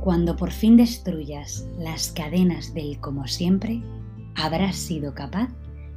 Cuando 0.00 0.36
por 0.36 0.50
fin 0.50 0.76
destruyas 0.76 1.66
las 1.78 2.12
cadenas 2.12 2.74
del 2.74 3.00
como 3.00 3.26
siempre, 3.26 3.82
habrás 4.34 4.76
sido 4.76 5.14
capaz 5.14 5.48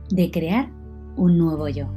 de 0.09 0.31
crear 0.31 0.69
un 1.17 1.37
nuevo 1.37 1.67
yo. 1.67 1.87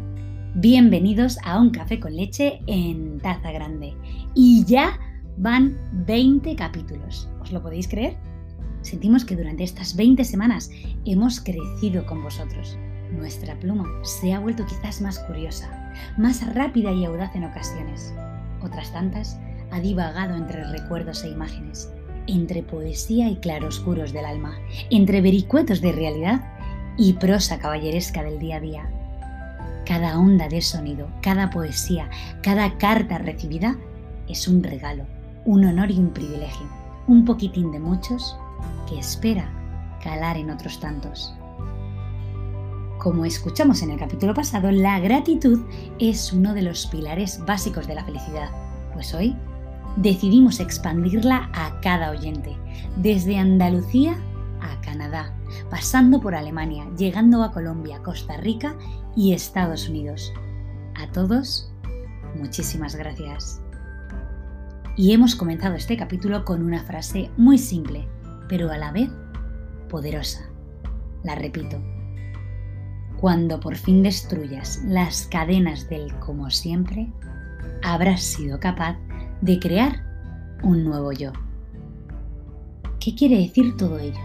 Bienvenidos 0.57 1.39
a 1.45 1.61
un 1.61 1.71
café 1.71 2.01
con 2.01 2.17
leche 2.17 2.61
en 2.67 3.21
taza 3.21 3.53
grande. 3.53 3.95
Y 4.35 4.65
ya 4.65 4.99
van 5.37 5.79
20 6.07 6.57
capítulos. 6.57 7.29
¿Os 7.41 7.53
lo 7.53 7.63
podéis 7.63 7.87
creer? 7.87 8.17
Sentimos 8.83 9.25
que 9.25 9.37
durante 9.37 9.63
estas 9.63 9.95
20 9.95 10.25
semanas 10.25 10.69
hemos 11.05 11.41
crecido 11.41 12.05
con 12.07 12.25
vosotros. 12.25 12.77
Nuestra 13.13 13.57
pluma 13.61 13.87
se 14.03 14.33
ha 14.33 14.41
vuelto 14.41 14.67
quizás 14.67 15.01
más 15.01 15.21
curiosa, 15.21 15.93
más 16.19 16.45
rápida 16.55 16.91
y 16.93 17.05
audaz 17.05 17.35
en 17.37 17.45
ocasiones. 17.45 18.13
Otras 18.63 18.93
tantas 18.93 19.39
ha 19.71 19.81
divagado 19.81 20.35
entre 20.35 20.65
recuerdos 20.65 21.25
e 21.25 21.29
imágenes 21.29 21.91
entre 22.27 22.63
poesía 22.63 23.29
y 23.29 23.37
claroscuros 23.37 24.13
del 24.13 24.25
alma, 24.25 24.57
entre 24.91 25.21
vericuetos 25.21 25.81
de 25.81 25.93
realidad 25.93 26.45
y 26.97 27.15
prosa 27.15 27.59
caballeresca 27.59 28.23
del 28.23 28.39
día 28.39 28.57
a 28.57 28.61
día. 28.61 28.91
Cada 29.87 30.19
onda 30.19 30.49
de 30.49 30.63
sonido, 30.63 31.09
cada 31.23 31.51
poesía, 31.51 32.09
cada 32.43 32.79
carta 32.79 33.19
recibida 33.19 33.77
es 34.29 34.47
un 34.47 34.63
regalo, 34.63 35.05
un 35.45 35.65
honor 35.65 35.91
y 35.91 35.99
un 35.99 36.11
privilegio, 36.11 36.67
un 37.07 37.25
poquitín 37.25 37.73
de 37.73 37.81
muchos 37.81 38.37
que 38.89 38.99
espera 38.99 39.51
calar 40.03 40.37
en 40.37 40.51
otros 40.51 40.79
tantos. 40.79 41.35
Como 42.99 43.25
escuchamos 43.25 43.83
en 43.83 43.91
el 43.91 43.99
capítulo 43.99 44.35
pasado, 44.35 44.71
la 44.71 45.01
gratitud 45.01 45.61
es 45.99 46.33
uno 46.33 46.53
de 46.55 46.63
los 46.63 46.87
pilares 46.87 47.41
básicos 47.47 47.87
de 47.87 47.95
la 47.95 48.05
felicidad, 48.05 48.51
pues 48.93 49.15
hoy 49.15 49.35
decidimos 49.97 50.61
expandirla 50.61 51.51
a 51.53 51.81
cada 51.81 52.11
oyente, 52.11 52.57
desde 52.97 53.39
Andalucía 53.39 54.17
a 54.61 54.81
Canadá, 54.83 55.35
pasando 55.71 56.21
por 56.21 56.35
Alemania, 56.35 56.87
llegando 56.97 57.43
a 57.43 57.53
Colombia, 57.53 58.03
Costa 58.03 58.37
Rica 58.37 58.77
y 59.17 59.33
Estados 59.33 59.89
Unidos. 59.89 60.33
A 60.97 61.11
todos, 61.13 61.73
muchísimas 62.37 62.95
gracias. 62.95 63.61
Y 64.97 65.13
hemos 65.13 65.35
comenzado 65.35 65.77
este 65.77 65.97
capítulo 65.97 66.45
con 66.45 66.63
una 66.63 66.83
frase 66.83 67.31
muy 67.37 67.59
simple, 67.59 68.07
pero 68.49 68.71
a 68.71 68.77
la 68.77 68.93
vez 68.93 69.11
poderosa. 69.89 70.49
La 71.23 71.35
repito. 71.35 71.81
Cuando 73.19 73.61
por 73.61 73.77
fin 73.77 74.03
destruyas 74.03 74.83
las 74.85 75.27
cadenas 75.27 75.89
del 75.89 76.15
como 76.21 76.51
siempre, 76.51 77.13
habrás 77.83 78.23
sido 78.23 78.59
capaz 78.59 78.97
de 79.41 79.59
crear 79.59 80.05
un 80.63 80.85
nuevo 80.85 81.13
yo. 81.13 81.33
¿Qué 82.99 83.15
quiere 83.15 83.39
decir 83.39 83.77
todo 83.77 83.99
ello? 83.99 84.21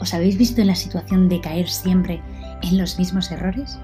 ¿Os 0.00 0.12
habéis 0.12 0.36
visto 0.36 0.60
en 0.60 0.66
la 0.66 0.74
situación 0.74 1.28
de 1.28 1.40
caer 1.40 1.68
siempre 1.68 2.20
en 2.62 2.76
los 2.76 2.98
mismos 2.98 3.30
errores? 3.30 3.78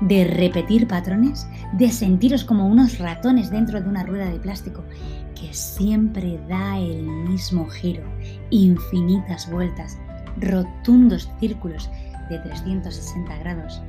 ¿De 0.00 0.24
repetir 0.24 0.88
patrones? 0.88 1.46
¿De 1.74 1.90
sentiros 1.90 2.44
como 2.44 2.66
unos 2.66 2.98
ratones 2.98 3.50
dentro 3.50 3.80
de 3.80 3.88
una 3.88 4.02
rueda 4.02 4.30
de 4.30 4.40
plástico 4.40 4.82
que 5.38 5.52
siempre 5.52 6.40
da 6.48 6.78
el 6.78 7.02
mismo 7.02 7.68
giro, 7.68 8.02
infinitas 8.50 9.50
vueltas, 9.50 9.98
rotundos 10.38 11.30
círculos 11.38 11.90
de 12.30 12.38
360 12.38 13.38
grados 13.38 13.82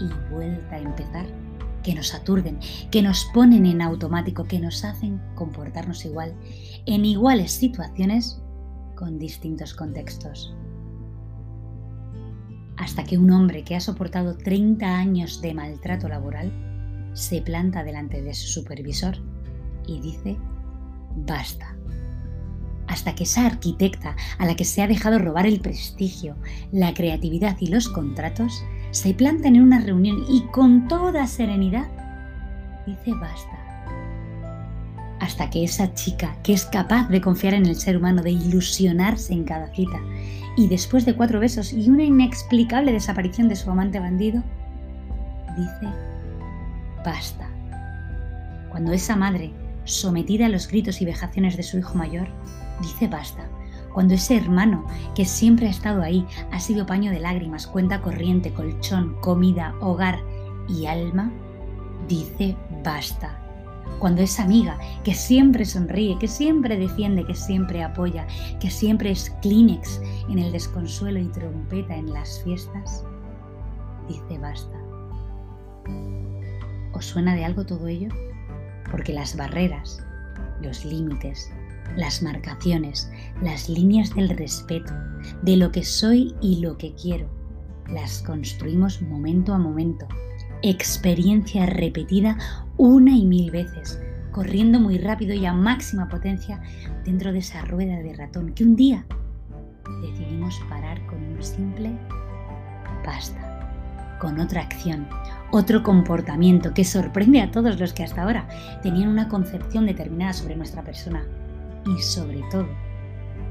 y 0.00 0.32
vuelta 0.32 0.76
a 0.76 0.80
empezar? 0.80 1.26
Que 1.86 1.94
nos 1.94 2.14
aturden, 2.14 2.58
que 2.90 3.00
nos 3.00 3.26
ponen 3.26 3.64
en 3.64 3.80
automático, 3.80 4.42
que 4.42 4.58
nos 4.58 4.84
hacen 4.84 5.22
comportarnos 5.36 6.04
igual, 6.04 6.34
en 6.84 7.04
iguales 7.04 7.52
situaciones, 7.52 8.42
con 8.96 9.20
distintos 9.20 9.72
contextos. 9.72 10.52
Hasta 12.76 13.04
que 13.04 13.16
un 13.16 13.30
hombre 13.30 13.62
que 13.62 13.76
ha 13.76 13.80
soportado 13.80 14.36
30 14.36 14.84
años 14.84 15.40
de 15.40 15.54
maltrato 15.54 16.08
laboral 16.08 16.50
se 17.14 17.40
planta 17.40 17.84
delante 17.84 18.20
de 18.20 18.34
su 18.34 18.48
supervisor 18.48 19.18
y 19.86 20.00
dice, 20.00 20.36
basta. 21.14 21.76
Hasta 22.88 23.14
que 23.14 23.22
esa 23.22 23.46
arquitecta 23.46 24.16
a 24.38 24.46
la 24.46 24.56
que 24.56 24.64
se 24.64 24.82
ha 24.82 24.88
dejado 24.88 25.20
robar 25.20 25.46
el 25.46 25.60
prestigio, 25.60 26.34
la 26.72 26.94
creatividad 26.94 27.56
y 27.60 27.68
los 27.68 27.88
contratos 27.88 28.64
se 28.96 29.12
plantan 29.12 29.56
en 29.56 29.62
una 29.62 29.78
reunión 29.78 30.24
y 30.26 30.40
con 30.46 30.88
toda 30.88 31.26
serenidad 31.26 31.86
dice 32.86 33.12
basta. 33.20 33.58
Hasta 35.20 35.50
que 35.50 35.64
esa 35.64 35.92
chica, 35.92 36.34
que 36.42 36.54
es 36.54 36.64
capaz 36.64 37.06
de 37.10 37.20
confiar 37.20 37.52
en 37.52 37.66
el 37.66 37.76
ser 37.76 37.98
humano, 37.98 38.22
de 38.22 38.30
ilusionarse 38.30 39.34
en 39.34 39.44
cada 39.44 39.68
cita, 39.74 40.00
y 40.56 40.68
después 40.68 41.04
de 41.04 41.14
cuatro 41.14 41.40
besos 41.40 41.74
y 41.74 41.90
una 41.90 42.04
inexplicable 42.04 42.90
desaparición 42.90 43.50
de 43.50 43.56
su 43.56 43.70
amante 43.70 44.00
bandido, 44.00 44.42
dice 45.58 45.92
basta. 47.04 47.50
Cuando 48.70 48.94
esa 48.94 49.14
madre, 49.14 49.52
sometida 49.84 50.46
a 50.46 50.48
los 50.48 50.68
gritos 50.68 51.02
y 51.02 51.04
vejaciones 51.04 51.58
de 51.58 51.64
su 51.64 51.76
hijo 51.76 51.94
mayor, 51.96 52.28
dice 52.80 53.08
basta 53.08 53.46
cuando 53.96 54.12
ese 54.12 54.36
hermano 54.36 54.84
que 55.14 55.24
siempre 55.24 55.68
ha 55.68 55.70
estado 55.70 56.02
ahí 56.02 56.26
ha 56.52 56.60
sido 56.60 56.84
paño 56.84 57.10
de 57.10 57.18
lágrimas, 57.18 57.66
cuenta 57.66 58.02
corriente, 58.02 58.52
colchón, 58.52 59.16
comida, 59.22 59.74
hogar 59.80 60.18
y 60.68 60.84
alma, 60.84 61.32
dice 62.06 62.54
basta. 62.84 63.40
Cuando 63.98 64.20
esa 64.20 64.44
amiga 64.44 64.78
que 65.02 65.14
siempre 65.14 65.64
sonríe, 65.64 66.18
que 66.18 66.28
siempre 66.28 66.76
defiende, 66.76 67.24
que 67.24 67.34
siempre 67.34 67.82
apoya, 67.82 68.26
que 68.60 68.68
siempre 68.68 69.12
es 69.12 69.30
Kleenex 69.40 70.02
en 70.28 70.40
el 70.40 70.52
desconsuelo 70.52 71.18
y 71.18 71.28
trompeta 71.28 71.96
en 71.96 72.12
las 72.12 72.42
fiestas, 72.44 73.02
dice 74.10 74.36
basta. 74.38 74.76
¿Os 76.92 77.06
suena 77.06 77.34
de 77.34 77.46
algo 77.46 77.64
todo 77.64 77.86
ello? 77.86 78.10
Porque 78.90 79.14
las 79.14 79.38
barreras, 79.38 80.04
los 80.60 80.84
límites, 80.84 81.50
las 81.96 82.22
marcaciones, 82.22 83.10
las 83.42 83.68
líneas 83.68 84.14
del 84.14 84.28
respeto, 84.30 84.92
de 85.42 85.56
lo 85.56 85.70
que 85.72 85.84
soy 85.84 86.34
y 86.40 86.60
lo 86.60 86.76
que 86.76 86.94
quiero. 86.94 87.28
Las 87.88 88.22
construimos 88.22 89.00
momento 89.02 89.54
a 89.54 89.58
momento, 89.58 90.08
experiencia 90.62 91.66
repetida 91.66 92.36
una 92.76 93.12
y 93.12 93.24
mil 93.24 93.50
veces, 93.50 94.00
corriendo 94.32 94.80
muy 94.80 94.98
rápido 94.98 95.34
y 95.34 95.46
a 95.46 95.52
máxima 95.52 96.08
potencia 96.08 96.60
dentro 97.04 97.32
de 97.32 97.38
esa 97.38 97.62
rueda 97.62 97.98
de 97.98 98.14
ratón 98.14 98.52
que 98.54 98.64
un 98.64 98.76
día 98.76 99.06
decidimos 100.02 100.60
parar 100.68 101.04
con 101.06 101.22
un 101.22 101.42
simple 101.42 101.96
basta, 103.04 104.18
con 104.20 104.40
otra 104.40 104.62
acción, 104.62 105.08
otro 105.52 105.82
comportamiento 105.82 106.74
que 106.74 106.84
sorprende 106.84 107.40
a 107.40 107.50
todos 107.50 107.78
los 107.78 107.92
que 107.92 108.02
hasta 108.02 108.22
ahora 108.22 108.48
tenían 108.82 109.08
una 109.08 109.28
concepción 109.28 109.86
determinada 109.86 110.32
sobre 110.32 110.56
nuestra 110.56 110.82
persona 110.82 111.24
y 111.86 112.02
sobre 112.02 112.42
todo 112.50 112.66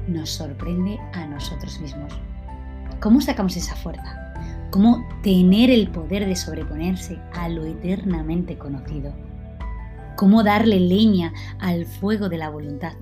nos 0.08 0.30
sorprende 0.30 0.98
a 1.14 1.26
nosotros 1.26 1.80
mismos. 1.80 2.12
¿Cómo 3.00 3.20
sacamos 3.20 3.56
esa 3.56 3.74
fuerza? 3.76 4.34
¿Cómo 4.70 5.04
tener 5.22 5.70
el 5.70 5.90
poder 5.90 6.26
de 6.26 6.36
sobreponerse 6.36 7.18
a 7.34 7.48
lo 7.48 7.64
eternamente 7.64 8.58
conocido? 8.58 9.12
¿Cómo 10.16 10.42
darle 10.42 10.80
leña 10.80 11.32
al 11.58 11.86
fuego 11.86 12.28
de 12.28 12.38
la 12.38 12.50
voluntad? 12.50 12.92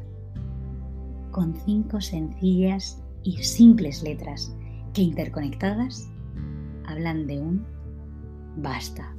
Con 1.31 1.55
cinco 1.65 2.01
sencillas 2.01 3.03
y 3.23 3.43
simples 3.43 4.03
letras 4.03 4.55
que 4.93 5.03
interconectadas 5.03 6.09
hablan 6.87 7.27
de 7.27 7.41
un 7.41 7.67
basta. 8.57 9.15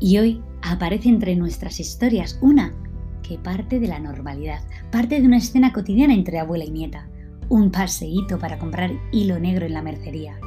Y 0.00 0.18
hoy 0.18 0.42
aparece 0.62 1.08
entre 1.08 1.36
nuestras 1.36 1.80
historias 1.80 2.38
una 2.40 2.72
que 3.22 3.38
parte 3.38 3.78
de 3.78 3.88
la 3.88 3.98
normalidad, 3.98 4.60
parte 4.90 5.20
de 5.20 5.26
una 5.26 5.36
escena 5.36 5.72
cotidiana 5.72 6.14
entre 6.14 6.38
abuela 6.38 6.64
y 6.64 6.70
nieta, 6.70 7.06
un 7.48 7.70
paseíto 7.70 8.38
para 8.38 8.58
comprar 8.58 8.90
hilo 9.12 9.38
negro 9.38 9.66
en 9.66 9.74
la 9.74 9.82
mercería. 9.82 10.38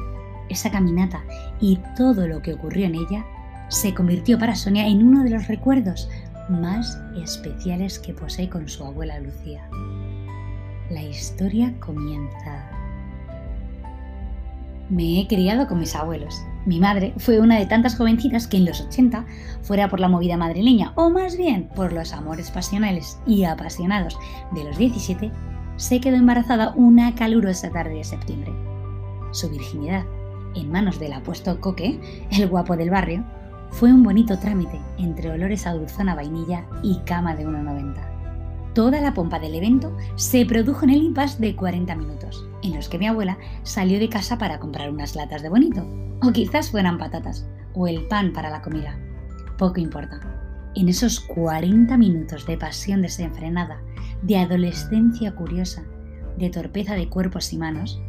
Esa 0.48 0.70
caminata 0.70 1.22
y 1.60 1.78
todo 1.96 2.26
lo 2.26 2.42
que 2.42 2.54
ocurrió 2.54 2.86
en 2.86 2.96
ella 2.96 3.24
se 3.68 3.94
convirtió 3.94 4.38
para 4.38 4.54
Sonia 4.54 4.86
en 4.86 5.02
uno 5.02 5.24
de 5.24 5.30
los 5.30 5.48
recuerdos 5.48 6.08
más 6.48 7.00
especiales 7.16 7.98
que 7.98 8.12
posee 8.12 8.48
con 8.48 8.68
su 8.68 8.84
abuela 8.84 9.18
Lucía. 9.20 9.68
La 10.90 11.02
historia 11.02 11.72
comienza. 11.80 12.70
Me 14.90 15.20
he 15.20 15.26
criado 15.26 15.66
con 15.66 15.78
mis 15.78 15.94
abuelos, 15.94 16.44
mi 16.64 16.78
madre 16.78 17.12
fue 17.16 17.40
una 17.40 17.58
de 17.58 17.66
tantas 17.66 17.96
jovencitas 17.96 18.46
que 18.46 18.56
en 18.56 18.66
los 18.66 18.80
80, 18.80 19.24
fuera 19.62 19.88
por 19.88 20.00
la 20.00 20.08
movida 20.08 20.36
madrileña 20.36 20.92
o 20.94 21.10
más 21.10 21.36
bien 21.36 21.68
por 21.74 21.92
los 21.92 22.12
amores 22.12 22.50
pasionales 22.50 23.18
y 23.26 23.44
apasionados 23.44 24.18
de 24.52 24.64
los 24.64 24.78
17, 24.78 25.30
se 25.76 26.00
quedó 26.00 26.16
embarazada 26.16 26.72
una 26.76 27.14
calurosa 27.14 27.70
tarde 27.70 27.94
de 27.94 28.04
septiembre. 28.04 28.52
Su 29.32 29.50
virginidad, 29.50 30.04
en 30.54 30.70
manos 30.70 31.00
del 31.00 31.14
apuesto 31.14 31.60
Coque, 31.60 32.00
el 32.30 32.48
guapo 32.48 32.76
del 32.76 32.90
barrio, 32.90 33.24
Fue 33.70 33.90
un 33.90 34.02
bonito 34.02 34.38
trámite 34.38 34.78
entre 34.98 35.30
olores 35.30 35.66
a 35.66 35.72
dulzona 35.72 36.14
vainilla 36.14 36.66
y 36.82 36.98
cama 37.06 37.34
de 37.34 37.46
1,90. 37.46 38.11
Toda 38.74 39.02
la 39.02 39.12
pompa 39.12 39.38
del 39.38 39.54
evento 39.54 39.94
se 40.16 40.46
produjo 40.46 40.84
en 40.84 40.90
el 40.90 41.02
impasse 41.02 41.38
de 41.40 41.54
40 41.54 41.94
minutos, 41.94 42.48
en 42.62 42.74
los 42.74 42.88
que 42.88 42.98
mi 42.98 43.06
abuela 43.06 43.36
salió 43.64 43.98
de 43.98 44.08
casa 44.08 44.38
para 44.38 44.58
comprar 44.58 44.90
unas 44.90 45.14
latas 45.14 45.42
de 45.42 45.50
bonito, 45.50 45.86
o 46.22 46.32
quizás 46.32 46.70
fueran 46.70 46.96
patatas, 46.96 47.46
o 47.74 47.86
el 47.86 48.06
pan 48.08 48.32
para 48.32 48.48
la 48.48 48.62
comida. 48.62 48.98
Poco 49.58 49.78
importa. 49.78 50.20
En 50.74 50.88
esos 50.88 51.20
40 51.20 51.98
minutos 51.98 52.46
de 52.46 52.56
pasión 52.56 53.02
desenfrenada, 53.02 53.82
de 54.22 54.38
adolescencia 54.38 55.34
curiosa, 55.34 55.82
de 56.38 56.48
torpeza 56.48 56.94
de 56.94 57.10
cuerpos 57.10 57.52
y 57.52 57.58
manos, 57.58 58.00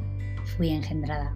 fui 0.56 0.70
engendrada. 0.70 1.34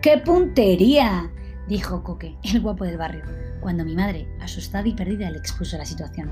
¡Qué 0.00 0.16
puntería! 0.16 1.30
dijo 1.68 2.02
Coque, 2.02 2.36
el 2.42 2.62
guapo 2.62 2.84
del 2.84 2.96
barrio, 2.96 3.24
cuando 3.60 3.84
mi 3.84 3.94
madre, 3.94 4.26
asustada 4.40 4.88
y 4.88 4.94
perdida, 4.94 5.30
le 5.30 5.38
expuso 5.38 5.76
la 5.76 5.84
situación. 5.84 6.30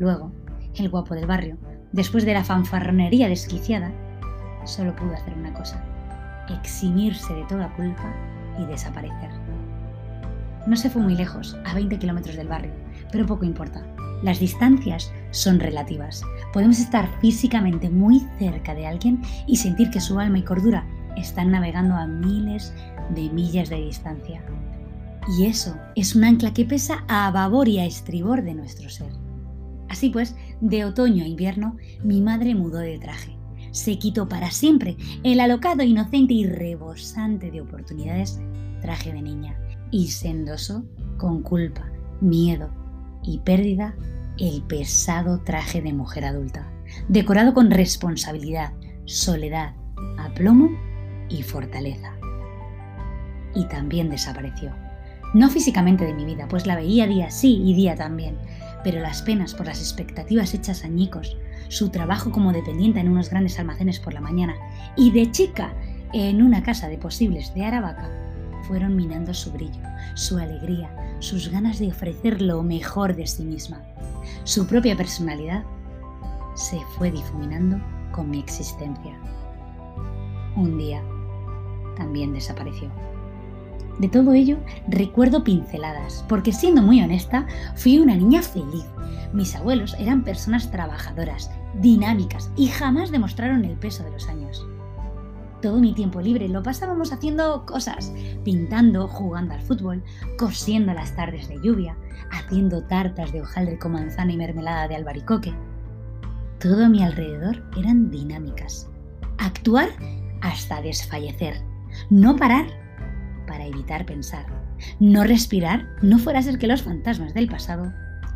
Luego, 0.00 0.32
el 0.80 0.88
guapo 0.88 1.14
del 1.14 1.26
barrio, 1.26 1.56
después 1.92 2.24
de 2.24 2.34
la 2.34 2.44
fanfarronería 2.44 3.28
desquiciada, 3.28 3.92
solo 4.64 4.94
pudo 4.94 5.14
hacer 5.14 5.34
una 5.34 5.52
cosa, 5.52 5.82
eximirse 6.48 7.32
de 7.34 7.44
toda 7.44 7.74
culpa 7.74 8.14
y 8.58 8.66
desaparecer. 8.66 9.30
No 10.66 10.76
se 10.76 10.90
fue 10.90 11.02
muy 11.02 11.14
lejos, 11.14 11.56
a 11.64 11.74
20 11.74 11.98
kilómetros 11.98 12.36
del 12.36 12.48
barrio, 12.48 12.72
pero 13.10 13.26
poco 13.26 13.44
importa. 13.44 13.82
Las 14.22 14.40
distancias 14.40 15.12
son 15.30 15.60
relativas. 15.60 16.22
Podemos 16.52 16.80
estar 16.80 17.08
físicamente 17.20 17.88
muy 17.88 18.26
cerca 18.38 18.74
de 18.74 18.86
alguien 18.86 19.22
y 19.46 19.56
sentir 19.56 19.90
que 19.90 20.00
su 20.00 20.18
alma 20.18 20.38
y 20.38 20.42
cordura 20.42 20.84
están 21.16 21.52
navegando 21.52 21.94
a 21.94 22.06
miles 22.06 22.74
de 23.14 23.30
millas 23.30 23.68
de 23.68 23.76
distancia. 23.76 24.42
Y 25.38 25.46
eso 25.46 25.76
es 25.94 26.16
un 26.16 26.24
ancla 26.24 26.52
que 26.52 26.64
pesa 26.64 27.04
a 27.06 27.30
babor 27.30 27.68
y 27.68 27.78
a 27.78 27.84
estribor 27.84 28.42
de 28.42 28.54
nuestro 28.54 28.88
ser. 28.88 29.27
Así 29.88 30.10
pues, 30.10 30.36
de 30.60 30.84
otoño 30.84 31.24
a 31.24 31.28
invierno, 31.28 31.76
mi 32.02 32.20
madre 32.20 32.54
mudó 32.54 32.78
de 32.78 32.98
traje. 32.98 33.36
Se 33.70 33.98
quitó 33.98 34.28
para 34.28 34.50
siempre 34.50 34.96
el 35.22 35.40
alocado, 35.40 35.82
inocente 35.82 36.34
y 36.34 36.46
rebosante 36.46 37.50
de 37.50 37.60
oportunidades 37.60 38.40
traje 38.80 39.12
de 39.12 39.22
niña 39.22 39.58
y 39.90 40.08
se 40.08 40.28
endosó 40.28 40.84
con 41.16 41.42
culpa, 41.42 41.90
miedo 42.20 42.70
y 43.22 43.38
pérdida 43.38 43.94
el 44.38 44.62
pesado 44.62 45.40
traje 45.40 45.82
de 45.82 45.92
mujer 45.92 46.24
adulta, 46.24 46.70
decorado 47.08 47.54
con 47.54 47.70
responsabilidad, 47.70 48.72
soledad, 49.04 49.74
aplomo 50.18 50.70
y 51.28 51.42
fortaleza. 51.42 52.12
Y 53.54 53.66
también 53.66 54.10
desapareció. 54.10 54.72
No 55.34 55.50
físicamente 55.50 56.04
de 56.04 56.14
mi 56.14 56.24
vida, 56.24 56.46
pues 56.48 56.66
la 56.66 56.76
veía 56.76 57.06
día 57.06 57.30
sí 57.30 57.60
y 57.64 57.74
día 57.74 57.96
también, 57.96 58.38
pero 58.84 59.00
las 59.00 59.22
penas 59.22 59.54
por 59.54 59.66
las 59.66 59.80
expectativas 59.80 60.54
hechas 60.54 60.84
añicos, 60.84 61.36
su 61.68 61.90
trabajo 61.90 62.30
como 62.30 62.52
dependiente 62.52 63.00
en 63.00 63.08
unos 63.08 63.30
grandes 63.30 63.58
almacenes 63.58 64.00
por 64.00 64.14
la 64.14 64.20
mañana 64.20 64.54
y 64.96 65.10
de 65.10 65.30
chica 65.30 65.72
en 66.12 66.42
una 66.42 66.62
casa 66.62 66.88
de 66.88 66.98
posibles 66.98 67.52
de 67.54 67.64
Aravaca, 67.64 68.10
fueron 68.66 68.96
minando 68.96 69.34
su 69.34 69.52
brillo, 69.52 69.80
su 70.14 70.38
alegría, 70.38 70.90
sus 71.20 71.48
ganas 71.48 71.78
de 71.78 71.88
ofrecer 71.88 72.40
lo 72.40 72.62
mejor 72.62 73.14
de 73.16 73.26
sí 73.26 73.44
misma. 73.44 73.82
Su 74.44 74.66
propia 74.66 74.96
personalidad 74.96 75.64
se 76.54 76.78
fue 76.96 77.10
difuminando 77.10 77.78
con 78.12 78.30
mi 78.30 78.40
existencia. 78.40 79.18
Un 80.56 80.76
día 80.78 81.02
también 81.96 82.32
desapareció. 82.32 82.90
De 83.98 84.08
todo 84.08 84.32
ello 84.32 84.58
recuerdo 84.86 85.42
pinceladas, 85.42 86.24
porque 86.28 86.52
siendo 86.52 86.82
muy 86.82 87.00
honesta, 87.02 87.46
fui 87.74 87.98
una 87.98 88.14
niña 88.14 88.42
feliz. 88.42 88.84
Mis 89.32 89.54
abuelos 89.56 89.96
eran 89.98 90.24
personas 90.24 90.70
trabajadoras, 90.70 91.50
dinámicas 91.80 92.50
y 92.56 92.68
jamás 92.68 93.10
demostraron 93.10 93.64
el 93.64 93.76
peso 93.76 94.04
de 94.04 94.12
los 94.12 94.28
años. 94.28 94.66
Todo 95.60 95.80
mi 95.80 95.92
tiempo 95.92 96.20
libre 96.20 96.48
lo 96.48 96.62
pasábamos 96.62 97.12
haciendo 97.12 97.66
cosas, 97.66 98.12
pintando, 98.44 99.08
jugando 99.08 99.54
al 99.54 99.60
fútbol, 99.60 100.04
cosiendo 100.38 100.94
las 100.94 101.16
tardes 101.16 101.48
de 101.48 101.60
lluvia, 101.60 101.96
haciendo 102.30 102.84
tartas 102.84 103.32
de 103.32 103.40
hojaldre 103.40 103.78
con 103.78 103.92
manzana 103.92 104.32
y 104.32 104.36
mermelada 104.36 104.86
de 104.86 104.94
albaricoque. 104.94 105.52
Todo 106.60 106.84
a 106.84 106.88
mi 106.88 107.02
alrededor 107.02 107.64
eran 107.76 108.08
dinámicas. 108.10 108.88
Actuar 109.38 109.88
hasta 110.42 110.80
desfallecer. 110.80 111.60
No 112.08 112.36
parar 112.36 112.66
para 113.48 113.64
evitar 113.64 114.06
pensar. 114.06 114.46
No 115.00 115.24
respirar 115.24 115.86
no 116.02 116.18
fuera 116.18 116.38
a 116.38 116.42
ser 116.42 116.58
que 116.58 116.68
los 116.68 116.82
fantasmas 116.82 117.34
del 117.34 117.48
pasado 117.48 117.92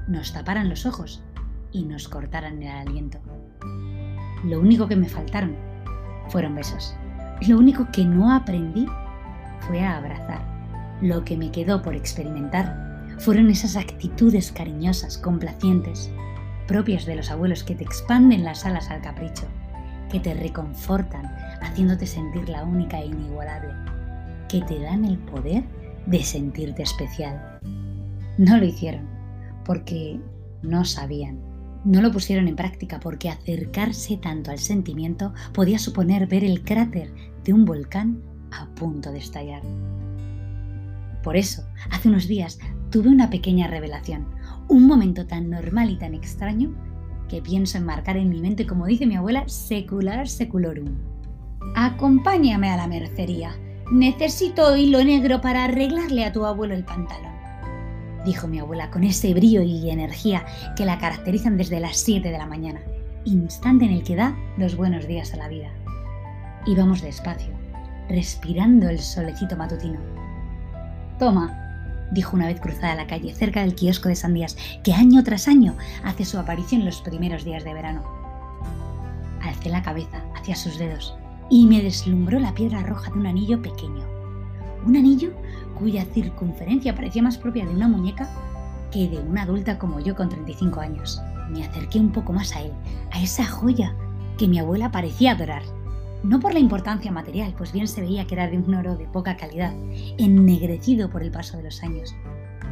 nos 0.09 0.33
taparan 0.33 0.69
los 0.69 0.87
ojos 0.87 1.23
y 1.71 1.85
nos 1.85 2.09
cortaran 2.09 2.61
el 2.63 2.71
aliento. 2.71 3.19
Lo 4.45 4.59
único 4.59 4.89
que 4.89 4.97
me 4.97 5.09
faltaron 5.09 5.55
fueron 6.29 6.55
besos. 6.55 6.97
Lo 7.47 7.59
único 7.59 7.89
que 7.93 8.05
no 8.05 8.35
aprendí 8.35 8.87
fue 9.61 9.81
a 9.85 9.99
abrazar. 9.99 10.43
Lo 11.01 11.25
que 11.25 11.37
me 11.37 11.53
quedó 11.53 11.83
por 11.83 11.95
experimentar 11.95 13.17
fueron 13.19 13.51
esas 13.51 13.77
actitudes 13.77 14.51
cariñosas, 14.51 15.19
complacientes, 15.19 16.11
propias 16.67 17.07
de 17.07 17.17
los 17.17 17.31
abuelos 17.31 17.65
que 17.65 17.75
te 17.75 17.85
expanden 17.85 18.45
las 18.45 18.65
alas 18.65 18.91
al 18.91 19.03
capricho, 19.03 19.47
que 20.11 20.21
te 20.21 20.35
reconfortan, 20.35 21.27
haciéndote 21.61 22.07
sentir 22.07 22.49
la 22.49 22.65
única 22.65 23.01
e 23.01 23.07
inigualable, 23.07 23.92
que 24.53 24.61
te 24.61 24.79
dan 24.79 25.05
el 25.05 25.19
poder 25.19 25.65
de 26.07 26.23
sentirte 26.23 26.83
especial. 26.83 27.59
No 28.39 28.59
lo 28.59 28.65
hicieron, 28.65 29.09
porque 29.65 30.21
no 30.63 30.85
sabían 30.85 31.53
no 31.85 32.01
lo 32.01 32.13
pusieron 32.13 32.47
en 32.47 32.57
práctica 32.57 33.01
porque 33.01 33.29
acercarse 33.29 34.17
tanto 34.17 34.51
al 34.51 34.59
sentimiento 34.59 35.33
podía 35.53 35.79
suponer 35.79 36.29
ver 36.29 36.45
el 36.45 36.63
cráter 36.63 37.13
de 37.45 37.53
un 37.53 37.65
volcán 37.65 38.23
a 38.53 38.67
punto 38.75 39.11
de 39.11 39.19
estallar. 39.19 39.63
Por 41.23 41.37
eso, 41.37 41.65
hace 41.91 42.09
unos 42.09 42.29
días 42.29 42.59
tuve 42.91 43.09
una 43.09 43.31
pequeña 43.31 43.67
revelación, 43.67 44.27
un 44.69 44.87
momento 44.87 45.27
tan 45.27 45.51
normal 45.51 45.91
y 45.91 45.99
tan 45.99 46.15
extraño 46.15 46.73
que 47.29 47.43
pienso 47.43 47.79
enmarcar 47.79 48.17
en 48.17 48.29
mi 48.29 48.41
mente, 48.41 48.67
como 48.67 48.87
dice 48.87 49.07
mi 49.07 49.17
abuela, 49.17 49.49
secular 49.49 50.29
seculorum. 50.29 50.95
Acompáñame 51.75 52.71
a 52.71 52.77
la 52.77 52.87
mercería. 52.87 53.57
Necesito 53.93 54.77
hilo 54.77 55.05
negro 55.05 55.41
para 55.41 55.65
arreglarle 55.65 56.25
a 56.25 56.33
tu 56.33 56.45
abuelo 56.45 56.75
el 56.75 56.85
pantalón 56.85 57.33
dijo 58.25 58.49
mi 58.49 58.59
abuela 58.59 58.91
con 58.91 59.05
ese 59.05 59.35
brillo 59.35 59.63
y 59.63 59.91
energía 59.91 60.45
que 60.77 60.85
la 60.85 60.99
caracterizan 60.99 61.57
desde 61.57 61.81
las 61.81 61.99
7 61.99 62.31
de 62.31 62.39
la 62.39 62.47
mañana, 62.47 62.81
instante 63.25 63.85
en 63.85 63.93
el 63.93 64.05
que 64.05 64.17
da 64.17 64.37
los 64.57 64.77
buenos 64.77 65.07
días 65.07 65.33
a 65.35 65.37
la 65.37 65.49
vida. 65.49 65.71
Íbamos 66.67 67.03
despacio, 67.03 67.53
respirando 68.09 68.89
el 68.89 68.99
solecito 68.99 69.57
matutino. 69.57 70.01
Toma, 71.19 72.09
dijo 72.13 72.37
una 72.37 72.47
vez 72.47 72.61
cruzada 72.61 72.95
la 72.95 73.07
calle 73.07 73.35
cerca 73.35 73.61
del 73.61 73.75
kiosco 73.75 74.09
de 74.09 74.17
sandías 74.17 74.57
que 74.85 74.93
año 74.93 75.23
tras 75.25 75.49
año 75.49 75.77
hace 76.05 76.25
su 76.25 76.39
aparición 76.39 76.85
los 76.85 77.01
primeros 77.03 77.45
días 77.45 77.65
de 77.65 77.75
verano. 77.75 78.03
Alcé 79.43 79.71
la 79.71 79.83
cabeza 79.83 80.23
hacia 80.37 80.55
sus 80.55 80.79
dedos 80.79 81.17
y 81.53 81.67
me 81.67 81.83
deslumbró 81.83 82.39
la 82.39 82.55
piedra 82.55 82.83
roja 82.83 83.11
de 83.11 83.19
un 83.19 83.27
anillo 83.27 83.61
pequeño. 83.61 84.07
Un 84.87 84.97
anillo 84.97 85.35
cuya 85.79 86.07
circunferencia 86.07 86.95
parecía 86.95 87.23
más 87.23 87.37
propia 87.37 87.67
de 87.67 87.75
una 87.75 87.89
muñeca 87.89 88.27
que 88.91 89.07
de 89.07 89.19
una 89.19 89.43
adulta 89.43 89.79
como 89.79 90.01
yo 90.01 90.17
con 90.17 90.31
35 90.31 90.81
años. 90.81 91.21
Me 91.51 91.63
acerqué 91.63 92.01
un 92.01 92.11
poco 92.11 92.33
más 92.33 92.57
a 92.57 92.63
él, 92.63 92.73
a 93.11 93.23
esa 93.23 93.45
joya 93.45 93.95
que 94.39 94.49
mi 94.49 94.59
abuela 94.59 94.91
parecía 94.91 95.33
adorar. 95.33 95.63
No 96.23 96.41
por 96.41 96.55
la 96.55 96.59
importancia 96.59 97.13
material, 97.13 97.53
pues 97.59 97.71
bien 97.71 97.87
se 97.87 98.01
veía 98.01 98.27
que 98.27 98.35
era 98.35 98.49
de 98.49 98.57
un 98.57 98.75
oro 98.75 98.97
de 98.97 99.05
poca 99.09 99.37
calidad, 99.37 99.75
ennegrecido 100.17 101.11
por 101.11 101.23
el 101.23 101.33
paso 101.33 101.59
de 101.59 101.65
los 101.65 101.83
años. 101.83 102.15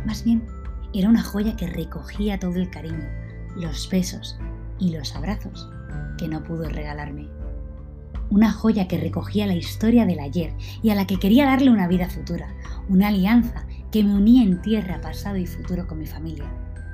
Más 0.06 0.24
bien, 0.24 0.42
era 0.94 1.10
una 1.10 1.22
joya 1.22 1.54
que 1.54 1.66
recogía 1.66 2.38
todo 2.38 2.54
el 2.54 2.70
cariño, 2.70 3.10
los 3.56 3.90
besos 3.90 4.38
y 4.78 4.96
los 4.96 5.14
abrazos 5.14 5.68
que 6.16 6.28
no 6.28 6.42
pudo 6.42 6.66
regalarme 6.70 7.28
una 8.30 8.52
joya 8.52 8.86
que 8.86 8.98
recogía 8.98 9.46
la 9.46 9.54
historia 9.54 10.06
del 10.06 10.20
ayer 10.20 10.54
y 10.82 10.90
a 10.90 10.94
la 10.94 11.06
que 11.06 11.18
quería 11.18 11.46
darle 11.46 11.70
una 11.70 11.88
vida 11.88 12.08
futura, 12.08 12.54
una 12.88 13.08
alianza 13.08 13.66
que 13.90 14.04
me 14.04 14.14
unía 14.14 14.44
en 14.44 14.62
tierra, 14.62 15.00
pasado 15.00 15.36
y 15.36 15.46
futuro 15.46 15.86
con 15.86 15.98
mi 15.98 16.06
familia, 16.06 16.44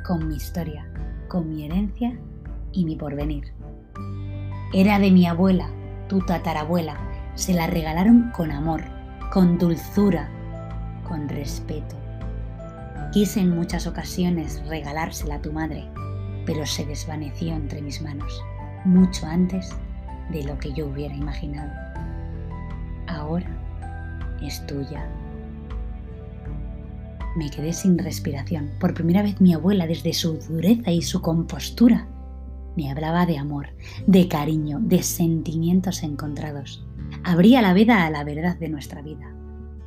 con 0.06 0.26
mi 0.26 0.36
historia, 0.36 0.88
con 1.28 1.48
mi 1.48 1.64
herencia 1.64 2.18
y 2.72 2.84
mi 2.84 2.96
porvenir. 2.96 3.52
Era 4.72 4.98
de 4.98 5.10
mi 5.10 5.26
abuela, 5.26 5.68
tu 6.08 6.20
tatarabuela, 6.20 6.96
se 7.34 7.52
la 7.52 7.66
regalaron 7.66 8.30
con 8.34 8.50
amor, 8.50 8.82
con 9.32 9.58
dulzura, 9.58 10.30
con 11.06 11.28
respeto. 11.28 11.96
Quise 13.12 13.40
en 13.40 13.54
muchas 13.54 13.86
ocasiones 13.86 14.62
regalársela 14.66 15.36
a 15.36 15.42
tu 15.42 15.52
madre, 15.52 15.86
pero 16.46 16.64
se 16.64 16.86
desvaneció 16.86 17.54
entre 17.54 17.82
mis 17.82 18.00
manos, 18.00 18.42
mucho 18.84 19.26
antes 19.26 19.76
de 20.30 20.44
lo 20.44 20.58
que 20.58 20.72
yo 20.72 20.86
hubiera 20.86 21.14
imaginado. 21.14 21.72
Ahora 23.06 23.46
es 24.42 24.64
tuya. 24.66 25.08
Me 27.36 27.50
quedé 27.50 27.72
sin 27.72 27.98
respiración. 27.98 28.70
Por 28.80 28.94
primera 28.94 29.22
vez 29.22 29.40
mi 29.40 29.52
abuela, 29.52 29.86
desde 29.86 30.12
su 30.12 30.38
dureza 30.38 30.90
y 30.90 31.02
su 31.02 31.20
compostura, 31.20 32.08
me 32.76 32.90
hablaba 32.90 33.26
de 33.26 33.38
amor, 33.38 33.68
de 34.06 34.28
cariño, 34.28 34.78
de 34.80 35.02
sentimientos 35.02 36.02
encontrados. 36.02 36.84
Abría 37.24 37.62
la 37.62 37.72
veda 37.72 38.06
a 38.06 38.10
la 38.10 38.24
verdad 38.24 38.56
de 38.58 38.68
nuestra 38.68 39.02
vida, 39.02 39.34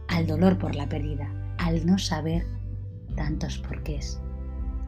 al 0.07 0.27
dolor 0.27 0.57
por 0.57 0.75
la 0.75 0.89
pérdida, 0.89 1.29
al 1.57 1.85
no 1.85 1.97
saber 1.97 2.45
tantos 3.15 3.57
porqués. 3.59 4.19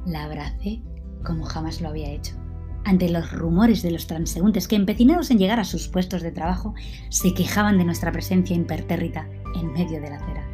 La 0.06 0.24
abracé 0.24 0.82
como 1.24 1.46
jamás 1.46 1.82
lo 1.82 1.90
había 1.90 2.10
hecho. 2.10 2.41
Ante 2.84 3.10
los 3.10 3.32
rumores 3.32 3.84
de 3.84 3.92
los 3.92 4.08
transeúntes 4.08 4.68
que, 4.68 4.76
empecinados 4.76 5.30
en 5.30 5.38
llegar 5.38 5.60
a 5.60 5.64
sus 5.66 5.88
puestos 5.88 6.24
de 6.24 6.32
trabajo, 6.32 6.74
se 7.10 7.34
quejaban 7.34 7.78
de 7.78 7.86
nuestra 7.86 8.12
presencia 8.12 8.56
impertérrita 8.56 9.28
en 9.56 9.72
medio 9.72 10.02
de 10.02 10.10
la 10.10 10.16
acera. 10.16 10.48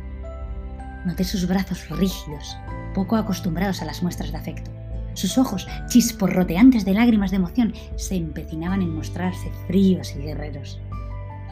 Noté 1.05 1.23
sus 1.23 1.47
brazos 1.47 1.89
rígidos, 1.89 2.57
poco 2.93 3.15
acostumbrados 3.15 3.81
a 3.81 3.85
las 3.85 4.03
muestras 4.03 4.31
de 4.31 4.37
afecto. 4.37 4.71
Sus 5.13 5.37
ojos, 5.37 5.67
chisporroteantes 5.87 6.83
de 6.85 6.93
lágrimas 6.93 7.31
de 7.31 7.37
emoción, 7.37 7.73
se 7.95 8.15
empecinaban 8.15 8.81
en 8.81 8.93
mostrarse 8.93 9.49
fríos 9.65 10.13
y 10.15 10.19
guerreros. 10.19 10.79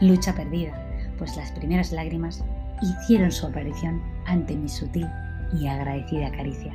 Lucha 0.00 0.34
perdida, 0.34 0.72
pues 1.18 1.36
las 1.36 1.50
primeras 1.52 1.90
lágrimas 1.90 2.44
hicieron 2.82 3.32
su 3.32 3.46
aparición 3.46 4.02
ante 4.26 4.54
mi 4.54 4.68
sutil 4.68 5.08
y 5.58 5.66
agradecida 5.66 6.30
caricia. 6.30 6.74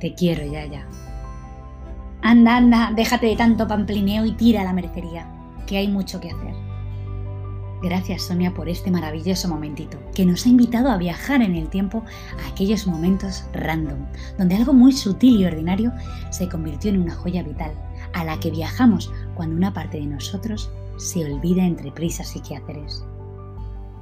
Te 0.00 0.14
quiero, 0.14 0.44
Yaya. 0.50 0.86
Anda, 2.24 2.56
anda, 2.56 2.92
déjate 2.94 3.26
de 3.26 3.36
tanto 3.36 3.66
pamplineo 3.66 4.24
y 4.24 4.32
tira 4.32 4.60
a 4.60 4.64
la 4.64 4.72
mercería, 4.72 5.26
que 5.66 5.76
hay 5.76 5.88
mucho 5.88 6.20
que 6.20 6.30
hacer. 6.30 6.54
Gracias 7.82 8.22
Sonia 8.22 8.54
por 8.54 8.68
este 8.68 8.92
maravilloso 8.92 9.48
momentito, 9.48 9.98
que 10.14 10.24
nos 10.24 10.46
ha 10.46 10.48
invitado 10.48 10.88
a 10.88 10.98
viajar 10.98 11.42
en 11.42 11.56
el 11.56 11.68
tiempo 11.68 12.04
a 12.40 12.48
aquellos 12.48 12.86
momentos 12.86 13.44
random, 13.52 14.06
donde 14.38 14.54
algo 14.54 14.72
muy 14.72 14.92
sutil 14.92 15.40
y 15.40 15.46
ordinario 15.46 15.92
se 16.30 16.48
convirtió 16.48 16.90
en 16.90 17.02
una 17.02 17.14
joya 17.14 17.42
vital, 17.42 17.72
a 18.14 18.24
la 18.24 18.38
que 18.38 18.52
viajamos 18.52 19.12
cuando 19.34 19.56
una 19.56 19.74
parte 19.74 19.98
de 19.98 20.06
nosotros 20.06 20.70
se 20.98 21.24
olvida 21.24 21.64
entre 21.64 21.90
prisas 21.90 22.36
y 22.36 22.40
quehaceres. 22.40 23.04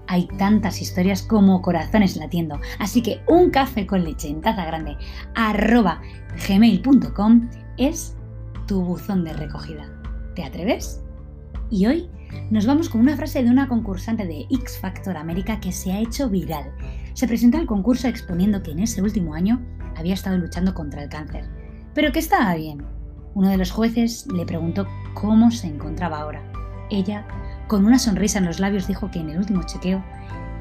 Hay 0.08 0.26
tantas 0.36 0.82
historias 0.82 1.22
como 1.22 1.62
corazones 1.62 2.16
latiendo, 2.16 2.60
así 2.78 3.00
que 3.00 3.22
un 3.28 3.48
café 3.48 3.86
con 3.86 4.04
leche 4.04 4.28
en 4.28 4.42
taza 4.42 4.66
grande 4.66 4.98
arroba 5.34 6.02
gmail.com 6.46 7.48
es 7.80 8.14
tu 8.66 8.84
buzón 8.84 9.24
de 9.24 9.32
recogida. 9.32 9.90
¿Te 10.34 10.44
atreves? 10.44 11.02
Y 11.70 11.86
hoy 11.86 12.10
nos 12.50 12.66
vamos 12.66 12.90
con 12.90 13.00
una 13.00 13.16
frase 13.16 13.42
de 13.42 13.50
una 13.50 13.68
concursante 13.68 14.26
de 14.26 14.42
X 14.50 14.78
Factor 14.78 15.16
América 15.16 15.60
que 15.60 15.72
se 15.72 15.90
ha 15.90 15.98
hecho 15.98 16.28
viral. 16.28 16.70
Se 17.14 17.26
presentó 17.26 17.56
al 17.56 17.66
concurso 17.66 18.06
exponiendo 18.06 18.62
que 18.62 18.72
en 18.72 18.80
ese 18.80 19.00
último 19.00 19.32
año 19.32 19.60
había 19.96 20.12
estado 20.12 20.36
luchando 20.36 20.74
contra 20.74 21.02
el 21.02 21.08
cáncer, 21.08 21.48
pero 21.94 22.12
que 22.12 22.18
estaba 22.18 22.54
bien. 22.54 22.84
Uno 23.34 23.48
de 23.48 23.56
los 23.56 23.70
jueces 23.70 24.26
le 24.30 24.44
preguntó 24.44 24.86
cómo 25.14 25.50
se 25.50 25.68
encontraba 25.68 26.20
ahora. 26.20 26.42
Ella, 26.90 27.26
con 27.66 27.86
una 27.86 27.98
sonrisa 27.98 28.40
en 28.40 28.44
los 28.44 28.60
labios, 28.60 28.88
dijo 28.88 29.10
que 29.10 29.20
en 29.20 29.30
el 29.30 29.38
último 29.38 29.62
chequeo 29.64 30.04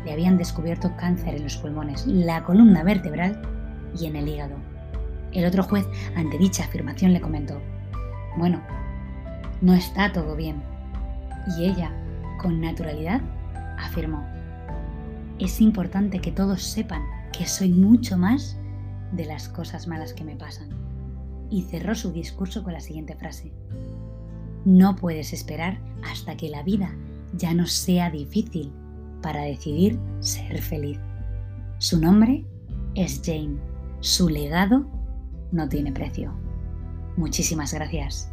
le 0.06 0.14
habían 0.14 0.38
descubierto 0.38 0.96
cáncer 0.96 1.36
en 1.36 1.44
los 1.44 1.58
pulmones, 1.58 2.08
la 2.08 2.46
columna 2.46 2.84
vertebral 2.84 3.42
y 4.00 4.06
en 4.06 4.16
el 4.16 4.30
hígado. 4.30 4.69
El 5.34 5.46
otro 5.46 5.64
juez, 5.64 5.88
ante 6.16 6.38
dicha 6.38 6.64
afirmación, 6.64 7.14
le 7.14 7.22
comentó, 7.22 7.62
bueno, 8.38 8.62
no 9.62 9.74
está 9.74 10.12
todo 10.12 10.36
bien, 10.36 10.62
y 11.58 11.66
ella, 11.66 11.92
con 12.42 12.62
naturalidad, 12.62 13.22
afirmó, 13.78 14.26
es 15.40 15.62
importante 15.62 16.20
que 16.20 16.32
todos 16.32 16.64
sepan 16.64 17.02
que 17.32 17.46
soy 17.46 17.70
mucho 17.70 18.18
más 18.18 18.58
de 19.14 19.26
las 19.26 19.48
cosas 19.48 19.88
malas 19.88 20.14
que 20.14 20.24
me 20.24 20.36
pasan. 20.36 20.70
Y 21.50 21.64
cerró 21.64 21.96
su 21.96 22.12
discurso 22.12 22.64
con 22.64 22.74
la 22.74 22.82
siguiente 22.82 23.16
frase. 23.16 23.52
No 24.66 24.96
puedes 24.96 25.34
esperar 25.34 25.80
hasta 26.04 26.36
que 26.36 26.50
la 26.50 26.64
vida 26.64 26.94
ya 27.34 27.54
no 27.54 27.66
sea 27.66 28.12
difícil 28.12 28.72
para 29.22 29.44
decidir 29.44 29.98
ser 30.20 30.62
feliz. 30.62 31.00
Su 31.78 32.00
nombre 32.00 32.46
es 32.96 33.22
Jane. 33.24 33.58
Su 34.02 34.30
legado 34.30 34.86
no 35.52 35.68
tiene 35.68 35.92
precio. 35.92 36.34
Muchísimas 37.18 37.74
gracias. 37.74 38.32